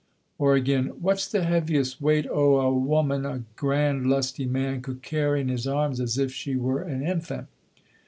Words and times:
Or 0.39 0.55
again, 0.55 0.87
"What's 0.99 1.27
the 1.27 1.43
heaviest 1.43 2.01
weight 2.01 2.25
o' 2.27 2.57
a 2.57 2.73
woman 2.73 3.23
a 3.23 3.43
grand 3.55 4.07
lusty 4.07 4.47
man 4.47 4.81
could 4.81 5.03
carry 5.03 5.41
in 5.41 5.47
his 5.49 5.67
arms 5.67 5.99
as 6.01 6.17
if 6.17 6.33
she 6.33 6.55
were 6.55 6.81
an 6.81 7.03
infant?" 7.05 7.47